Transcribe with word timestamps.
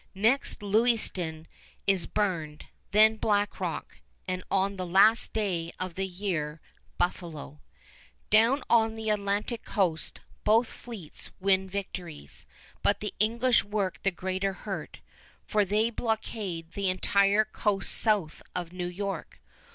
Next, 0.15 0.63
Lewiston 0.63 1.45
is 1.85 2.07
burned, 2.07 2.65
then 2.89 3.17
Black 3.17 3.59
Rock, 3.59 3.99
and 4.27 4.43
on 4.49 4.75
the 4.75 4.85
last 4.87 5.31
day 5.31 5.71
of 5.79 5.93
the 5.93 6.07
year, 6.07 6.59
Buffalo. 6.97 7.61
Down 8.31 8.63
on 8.67 8.95
the 8.95 9.11
Atlantic 9.11 9.63
Coast 9.63 10.19
both 10.43 10.65
fleets 10.67 11.29
win 11.39 11.69
victories, 11.69 12.47
but 12.81 12.99
the 12.99 13.13
English 13.19 13.63
work 13.63 14.01
the 14.01 14.09
greater 14.09 14.53
hurt, 14.53 15.01
for 15.45 15.63
they 15.63 15.91
blockade 15.91 16.71
the 16.71 16.89
entire 16.89 17.45
coast 17.45 17.91
south 17.95 18.41
of 18.55 18.73
New 18.73 18.87
York. 18.87 19.39